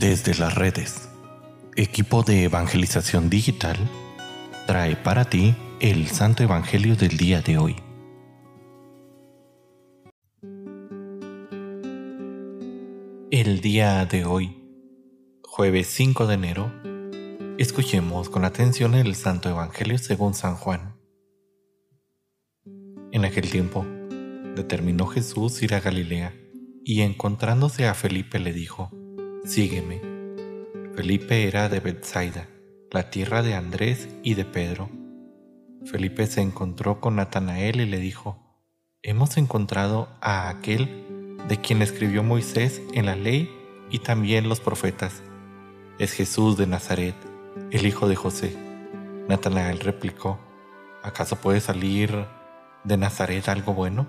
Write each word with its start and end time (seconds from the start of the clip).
Desde 0.00 0.34
las 0.34 0.54
redes, 0.54 1.10
equipo 1.76 2.22
de 2.22 2.44
evangelización 2.44 3.28
digital 3.28 3.76
trae 4.66 4.96
para 4.96 5.26
ti 5.26 5.54
el 5.78 6.06
Santo 6.06 6.42
Evangelio 6.42 6.96
del 6.96 7.18
día 7.18 7.42
de 7.42 7.58
hoy. 7.58 7.76
El 13.30 13.60
día 13.60 14.06
de 14.06 14.24
hoy, 14.24 14.56
jueves 15.42 15.88
5 15.88 16.26
de 16.26 16.34
enero, 16.34 16.72
escuchemos 17.58 18.30
con 18.30 18.46
atención 18.46 18.94
el 18.94 19.14
Santo 19.14 19.50
Evangelio 19.50 19.98
según 19.98 20.32
San 20.32 20.54
Juan. 20.56 20.96
En 23.12 23.26
aquel 23.26 23.50
tiempo, 23.50 23.84
determinó 24.56 25.06
Jesús 25.08 25.62
ir 25.62 25.74
a 25.74 25.80
Galilea 25.80 26.34
y 26.86 27.02
encontrándose 27.02 27.86
a 27.86 27.92
Felipe 27.92 28.38
le 28.38 28.54
dijo, 28.54 28.90
Sígueme. 29.44 30.02
Felipe 30.94 31.48
era 31.48 31.70
de 31.70 31.80
Bethsaida, 31.80 32.46
la 32.90 33.08
tierra 33.08 33.42
de 33.42 33.54
Andrés 33.54 34.06
y 34.22 34.34
de 34.34 34.44
Pedro. 34.44 34.90
Felipe 35.86 36.26
se 36.26 36.42
encontró 36.42 37.00
con 37.00 37.16
Natanael 37.16 37.80
y 37.80 37.86
le 37.86 37.98
dijo, 37.98 38.38
Hemos 39.02 39.38
encontrado 39.38 40.08
a 40.20 40.50
aquel 40.50 41.38
de 41.48 41.58
quien 41.58 41.80
escribió 41.80 42.22
Moisés 42.22 42.82
en 42.92 43.06
la 43.06 43.16
ley 43.16 43.50
y 43.90 44.00
también 44.00 44.46
los 44.46 44.60
profetas. 44.60 45.22
Es 45.98 46.12
Jesús 46.12 46.58
de 46.58 46.66
Nazaret, 46.66 47.16
el 47.70 47.86
hijo 47.86 48.08
de 48.08 48.16
José. 48.16 48.54
Natanael 49.26 49.80
replicó, 49.80 50.38
¿acaso 51.02 51.36
puede 51.36 51.62
salir 51.62 52.26
de 52.84 52.96
Nazaret 52.98 53.48
algo 53.48 53.72
bueno? 53.72 54.06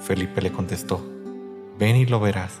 Felipe 0.00 0.42
le 0.42 0.50
contestó, 0.50 1.00
ven 1.78 1.94
y 1.94 2.06
lo 2.06 2.18
verás. 2.18 2.60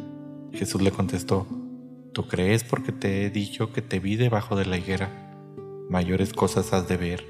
Jesús 0.53 0.81
le 0.81 0.91
contestó, 0.91 1.47
tú 2.13 2.27
crees 2.27 2.63
porque 2.63 2.91
te 2.91 3.25
he 3.25 3.29
dicho 3.29 3.71
que 3.71 3.81
te 3.81 3.99
vi 3.99 4.15
debajo 4.15 4.55
de 4.55 4.65
la 4.65 4.77
higuera, 4.77 5.09
mayores 5.89 6.33
cosas 6.33 6.73
has 6.73 6.87
de 6.87 6.97
ver. 6.97 7.25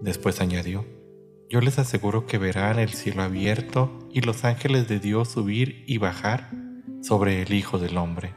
Después 0.00 0.40
añadió, 0.40 0.84
yo 1.48 1.60
les 1.60 1.78
aseguro 1.78 2.26
que 2.26 2.38
verán 2.38 2.78
el 2.78 2.90
cielo 2.90 3.22
abierto 3.22 3.98
y 4.10 4.20
los 4.20 4.44
ángeles 4.44 4.88
de 4.88 5.00
Dios 5.00 5.28
subir 5.28 5.84
y 5.86 5.98
bajar 5.98 6.50
sobre 7.02 7.42
el 7.42 7.52
Hijo 7.52 7.78
del 7.78 7.98
Hombre. 7.98 8.32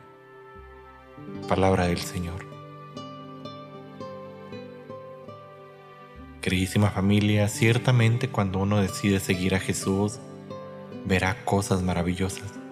Palabra 1.48 1.88
del 1.88 2.00
Señor. 2.00 2.46
Queridísima 6.42 6.92
familia, 6.92 7.48
ciertamente 7.48 8.28
cuando 8.28 8.60
uno 8.60 8.82
decide 8.82 9.20
seguir 9.20 9.56
a 9.56 9.60
Jesús, 9.60 10.20
verá 11.06 11.44
cosas 11.46 11.82
maravillosas. 11.82 12.65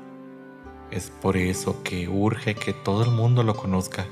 Es 0.93 1.09
por 1.09 1.37
eso 1.37 1.81
que 1.81 2.07
urge 2.07 2.53
que 2.53 2.71
todo 2.71 3.03
el 3.03 3.09
mundo 3.09 3.41
lo 3.41 3.55
conozca. 3.55 4.05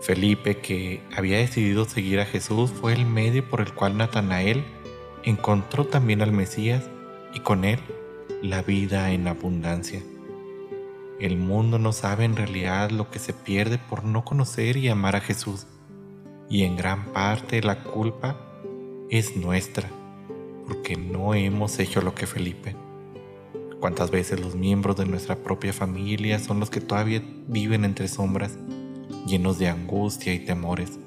Felipe, 0.00 0.58
que 0.58 1.02
había 1.12 1.38
decidido 1.38 1.86
seguir 1.86 2.20
a 2.20 2.24
Jesús, 2.24 2.70
fue 2.70 2.92
el 2.92 3.04
medio 3.04 3.44
por 3.50 3.60
el 3.60 3.74
cual 3.74 3.96
Natanael 3.96 4.62
encontró 5.24 5.84
también 5.84 6.22
al 6.22 6.30
Mesías 6.30 6.84
y 7.34 7.40
con 7.40 7.64
él 7.64 7.80
la 8.42 8.62
vida 8.62 9.10
en 9.10 9.26
abundancia. 9.26 10.00
El 11.18 11.36
mundo 11.36 11.80
no 11.80 11.92
sabe 11.92 12.26
en 12.26 12.36
realidad 12.36 12.92
lo 12.92 13.10
que 13.10 13.18
se 13.18 13.32
pierde 13.32 13.78
por 13.78 14.04
no 14.04 14.24
conocer 14.24 14.76
y 14.76 14.88
amar 14.88 15.16
a 15.16 15.20
Jesús. 15.20 15.66
Y 16.48 16.62
en 16.62 16.76
gran 16.76 17.06
parte 17.06 17.60
la 17.60 17.82
culpa 17.82 18.36
es 19.10 19.34
nuestra, 19.36 19.88
porque 20.64 20.94
no 20.96 21.34
hemos 21.34 21.80
hecho 21.80 22.02
lo 22.02 22.14
que 22.14 22.28
Felipe. 22.28 22.76
¿Cuántas 23.82 24.12
veces 24.12 24.38
los 24.38 24.54
miembros 24.54 24.94
de 24.94 25.06
nuestra 25.06 25.34
propia 25.34 25.72
familia 25.72 26.38
son 26.38 26.60
los 26.60 26.70
que 26.70 26.80
todavía 26.80 27.20
viven 27.48 27.84
entre 27.84 28.06
sombras, 28.06 28.56
llenos 29.26 29.58
de 29.58 29.66
angustia 29.66 30.32
y 30.32 30.38
temores, 30.38 31.00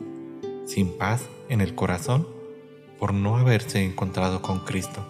sin 0.66 0.98
paz 0.98 1.30
en 1.48 1.62
el 1.62 1.74
corazón 1.74 2.28
por 3.00 3.14
no 3.14 3.38
haberse 3.38 3.86
encontrado 3.86 4.42
con 4.42 4.60
Cristo? 4.66 5.08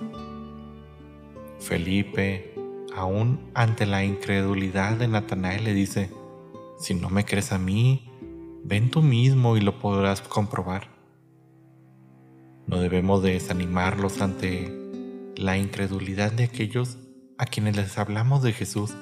Felipe, 1.59 2.53
aún 2.95 3.49
ante 3.55 3.87
la 3.87 4.05
incredulidad 4.05 4.97
de 4.97 5.07
Natanael, 5.07 5.63
le 5.63 5.73
dice, 5.73 6.11
si 6.77 6.93
no 6.93 7.09
me 7.09 7.25
crees 7.25 7.51
a 7.51 7.57
mí, 7.57 8.11
ven 8.63 8.91
tú 8.91 9.01
mismo 9.01 9.57
y 9.57 9.61
lo 9.61 9.79
podrás 9.79 10.21
comprobar. 10.21 10.89
No 12.67 12.79
debemos 12.79 13.23
desanimarlos 13.23 14.21
ante 14.21 14.71
la 15.35 15.57
incredulidad 15.57 16.31
de 16.31 16.43
aquellos 16.43 16.99
a 17.37 17.45
quienes 17.45 17.75
les 17.75 17.97
hablamos 17.97 18.41
de 18.43 18.53
Jesús, 18.53 18.93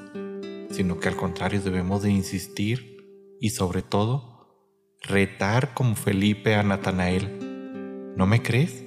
sino 0.71 0.99
que 0.99 1.07
al 1.07 1.15
contrario 1.15 1.61
debemos 1.61 2.01
de 2.01 2.11
insistir 2.11 3.37
y 3.39 3.51
sobre 3.51 3.81
todo 3.81 4.67
retar 5.01 5.73
como 5.73 5.95
Felipe 5.95 6.55
a 6.55 6.63
Natanael. 6.63 8.13
¿No 8.15 8.25
me 8.25 8.41
crees? 8.41 8.83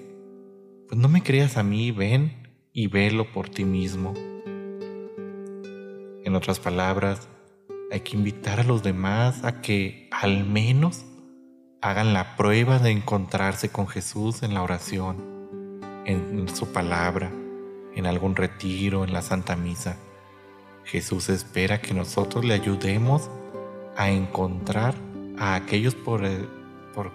Pues 0.89 1.01
no 1.01 1.09
me 1.09 1.23
creas 1.23 1.57
a 1.57 1.63
mí, 1.63 1.91
ven 1.93 2.69
y 2.73 2.89
velo 2.89 3.33
por 3.33 3.49
ti 3.49 3.65
mismo. 3.65 4.15
En 6.25 6.35
otras 6.35 6.59
palabras, 6.59 7.29
hay 7.93 8.01
que 8.01 8.17
invitar 8.17 8.61
a 8.61 8.65
los 8.65 8.83
demás 8.83 9.45
a 9.45 9.61
que 9.61 10.09
al 10.11 10.45
menos 10.45 11.05
hagan 11.83 12.13
la 12.13 12.37
prueba 12.37 12.79
de 12.81 12.91
encontrarse 12.91 13.69
con 13.69 13.87
Jesús 13.87 14.43
en 14.43 14.55
la 14.55 14.63
oración, 14.63 15.37
en 16.05 16.49
su 16.49 16.73
palabra, 16.73 17.31
en 17.97 18.07
algún 18.07 18.37
retiro, 18.37 19.03
en 19.03 19.13
la 19.13 19.23
Santa 19.23 19.57
Misa. 19.57 19.97
Jesús 20.85 21.29
espera 21.29 21.81
que 21.81 21.95
nosotros 21.95 22.45
le 22.45 22.55
ayudemos 22.55 23.29
a 23.97 24.11
encontrar 24.11 24.95
a 25.39 25.57
aquellos 25.57 25.97
por, 25.97 26.23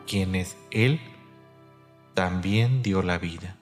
quienes 0.06 0.58
Él 0.72 1.00
también 2.14 2.84
dio 2.84 3.02
la 3.02 3.18
vida. 3.18 3.61